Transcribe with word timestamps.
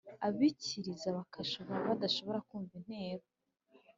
abikiriza 0.27 1.07
bakaba 1.17 1.73
badashobora 1.87 2.39
kumva 2.47 2.73
intero? 2.79 3.25